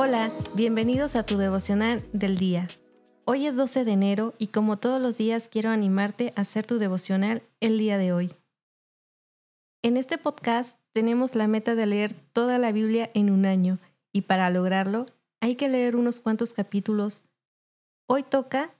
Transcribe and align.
Hola, 0.00 0.30
bienvenidos 0.54 1.16
a 1.16 1.26
tu 1.26 1.38
devocional 1.38 2.00
del 2.12 2.38
día. 2.38 2.68
Hoy 3.24 3.48
es 3.48 3.56
12 3.56 3.84
de 3.84 3.90
enero 3.90 4.32
y 4.38 4.46
como 4.46 4.76
todos 4.76 5.02
los 5.02 5.18
días 5.18 5.48
quiero 5.48 5.70
animarte 5.70 6.32
a 6.36 6.42
hacer 6.42 6.64
tu 6.64 6.78
devocional 6.78 7.42
el 7.58 7.78
día 7.78 7.98
de 7.98 8.12
hoy. 8.12 8.32
En 9.82 9.96
este 9.96 10.16
podcast 10.16 10.78
tenemos 10.92 11.34
la 11.34 11.48
meta 11.48 11.74
de 11.74 11.86
leer 11.86 12.14
toda 12.32 12.58
la 12.58 12.70
Biblia 12.70 13.10
en 13.12 13.28
un 13.28 13.44
año 13.44 13.80
y 14.12 14.20
para 14.20 14.50
lograrlo 14.50 15.04
hay 15.40 15.56
que 15.56 15.68
leer 15.68 15.96
unos 15.96 16.20
cuantos 16.20 16.52
capítulos. 16.52 17.24
Hoy 18.06 18.22
toca 18.22 18.72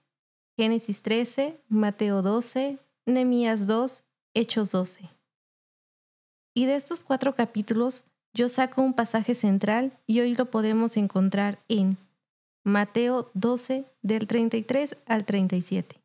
Génesis 0.56 1.02
13, 1.02 1.60
Mateo 1.68 2.22
12, 2.22 2.78
Nehemías 3.06 3.66
2, 3.66 4.04
Hechos 4.34 4.70
12. 4.70 5.10
Y 6.54 6.66
de 6.66 6.76
estos 6.76 7.02
cuatro 7.02 7.34
capítulos 7.34 8.04
yo 8.34 8.48
saco 8.48 8.82
un 8.82 8.94
pasaje 8.94 9.34
central 9.34 9.92
y 10.06 10.20
hoy 10.20 10.34
lo 10.34 10.46
podemos 10.46 10.96
encontrar 10.96 11.58
en 11.68 11.96
Mateo 12.64 13.30
12 13.34 13.84
del 14.02 14.26
33 14.26 14.96
al 15.06 15.24
37. 15.24 16.00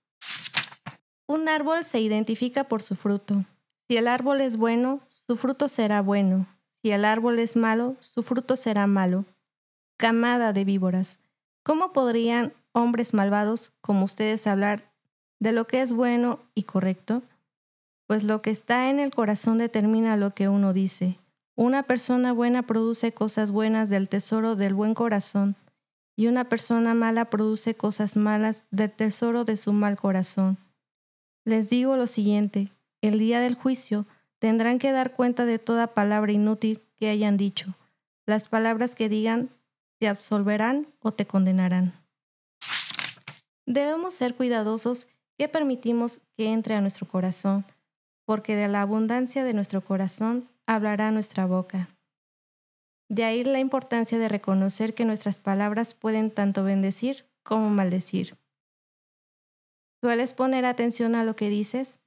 Un 1.28 1.50
árbol 1.50 1.84
se 1.84 2.00
identifica 2.00 2.66
por 2.66 2.82
su 2.82 2.96
fruto. 2.96 3.46
Si 3.88 3.98
el 3.98 4.08
árbol 4.08 4.42
es 4.42 4.58
bueno, 4.58 5.02
su 5.10 5.36
fruto 5.36 5.68
será 5.68 6.02
bueno. 6.02 6.48
Si 6.82 6.92
el 6.92 7.06
árbol 7.06 7.40
es 7.40 7.56
malo, 7.56 7.96
su 8.00 8.24
fruto 8.24 8.56
será 8.56 8.88
malo. 8.88 9.26
Camada 9.98 10.54
de 10.54 10.66
víboras. 10.66 11.20
¿Cómo 11.64 11.94
podrían 11.94 12.54
hombres 12.74 13.14
malvados 13.14 13.72
como 13.82 14.06
ustedes 14.06 14.48
hablar 14.48 14.92
de 15.40 15.52
lo 15.52 15.66
que 15.66 15.82
es 15.82 15.94
bueno 15.94 16.40
y 16.56 16.64
correcto? 16.64 17.22
Pues 18.08 18.24
lo 18.24 18.42
que 18.42 18.52
está 18.52 18.90
en 18.90 19.00
el 19.00 19.12
corazón 19.12 19.58
determina 19.58 20.18
lo 20.18 20.32
que 20.32 20.50
uno 20.50 20.74
dice. 20.74 21.18
Una 21.56 21.84
persona 21.84 22.34
buena 22.34 22.64
produce 22.64 23.14
cosas 23.14 23.52
buenas 23.52 23.90
del 23.90 24.10
tesoro 24.10 24.56
del 24.56 24.74
buen 24.74 24.96
corazón, 24.96 25.56
y 26.16 26.28
una 26.28 26.50
persona 26.50 26.96
mala 26.96 27.30
produce 27.30 27.76
cosas 27.76 28.18
malas 28.18 28.64
del 28.72 28.92
tesoro 28.92 29.46
de 29.46 29.56
su 29.56 29.72
mal 29.72 29.96
corazón. 29.96 30.58
Les 31.46 31.70
digo 31.70 31.96
lo 31.96 32.08
siguiente, 32.08 32.72
el 33.02 33.20
día 33.20 33.40
del 33.40 33.54
juicio 33.54 34.08
tendrán 34.40 34.80
que 34.80 34.92
dar 34.92 35.14
cuenta 35.14 35.46
de 35.46 35.60
toda 35.60 35.94
palabra 35.94 36.32
inútil 36.32 36.82
que 36.96 37.10
hayan 37.10 37.38
dicho. 37.38 37.76
Las 38.26 38.48
palabras 38.48 38.96
que 38.96 39.10
digan 39.10 39.50
te 40.00 40.08
absolverán 40.08 40.88
o 41.02 41.12
te 41.14 41.28
condenarán. 41.28 41.94
Debemos 43.66 44.16
ser 44.16 44.36
cuidadosos 44.36 45.08
que 45.38 45.48
permitimos 45.48 46.20
que 46.36 46.52
entre 46.52 46.76
a 46.76 46.82
nuestro 46.82 47.08
corazón, 47.08 47.66
porque 48.26 48.56
de 48.56 48.68
la 48.68 48.82
abundancia 48.82 49.44
de 49.44 49.54
nuestro 49.54 49.82
corazón 49.82 50.50
hablará 50.68 51.12
nuestra 51.12 51.46
boca. 51.46 51.90
De 53.10 53.24
ahí 53.24 53.44
la 53.44 53.60
importancia 53.60 54.18
de 54.18 54.30
reconocer 54.30 54.94
que 54.94 55.06
nuestras 55.06 55.40
palabras 55.40 55.94
pueden 55.94 56.32
tanto 56.32 56.64
bendecir 56.64 57.26
como 57.44 57.70
maldecir. 57.70 58.38
¿Sueles 60.02 60.34
poner 60.34 60.66
atención 60.66 61.16
a 61.16 61.24
lo 61.24 61.36
que 61.36 61.50
dices? 61.50 62.00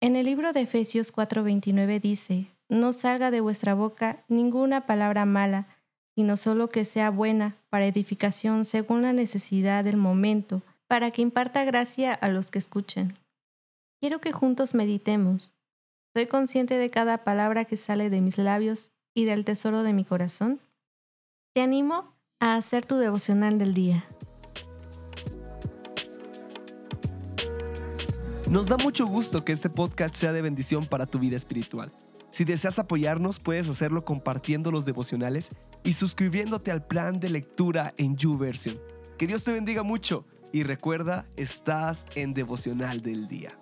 En 0.00 0.16
el 0.16 0.26
libro 0.26 0.52
de 0.52 0.62
Efesios 0.62 1.12
4:29 1.12 2.00
dice, 2.00 2.46
no 2.68 2.92
salga 2.92 3.30
de 3.30 3.40
vuestra 3.40 3.74
boca 3.74 4.24
ninguna 4.28 4.86
palabra 4.86 5.24
mala, 5.24 5.66
sino 6.14 6.36
solo 6.36 6.68
que 6.68 6.84
sea 6.84 7.10
buena 7.10 7.56
para 7.68 7.86
edificación 7.86 8.64
según 8.64 9.02
la 9.02 9.12
necesidad 9.12 9.84
del 9.84 9.96
momento, 9.96 10.62
para 10.86 11.10
que 11.10 11.22
imparta 11.22 11.64
gracia 11.64 12.12
a 12.12 12.28
los 12.28 12.50
que 12.50 12.58
escuchen. 12.58 13.18
Quiero 14.00 14.20
que 14.20 14.32
juntos 14.32 14.74
meditemos. 14.74 15.52
¿Soy 16.14 16.26
consciente 16.26 16.78
de 16.78 16.90
cada 16.90 17.22
palabra 17.22 17.64
que 17.64 17.76
sale 17.76 18.08
de 18.08 18.20
mis 18.20 18.38
labios 18.38 18.92
y 19.14 19.26
del 19.26 19.44
tesoro 19.44 19.82
de 19.82 19.92
mi 19.92 20.04
corazón? 20.04 20.60
Te 21.54 21.60
animo 21.60 22.14
a 22.40 22.56
hacer 22.56 22.86
tu 22.86 22.96
devocional 22.96 23.58
del 23.58 23.74
día. 23.74 24.06
Nos 28.50 28.66
da 28.66 28.78
mucho 28.78 29.06
gusto 29.06 29.44
que 29.44 29.52
este 29.52 29.68
podcast 29.68 30.14
sea 30.14 30.32
de 30.32 30.40
bendición 30.40 30.86
para 30.86 31.04
tu 31.04 31.18
vida 31.18 31.36
espiritual. 31.36 31.92
Si 32.30 32.44
deseas 32.44 32.78
apoyarnos, 32.78 33.38
puedes 33.38 33.68
hacerlo 33.68 34.06
compartiendo 34.06 34.70
los 34.70 34.86
devocionales 34.86 35.50
y 35.84 35.92
suscribiéndote 35.92 36.70
al 36.70 36.86
plan 36.86 37.20
de 37.20 37.28
lectura 37.28 37.92
en 37.98 38.16
YouVersion. 38.16 38.78
Que 39.18 39.26
Dios 39.26 39.44
te 39.44 39.52
bendiga 39.52 39.82
mucho 39.82 40.24
y 40.52 40.62
recuerda, 40.62 41.26
estás 41.36 42.06
en 42.14 42.32
devocional 42.32 43.02
del 43.02 43.26
día. 43.26 43.58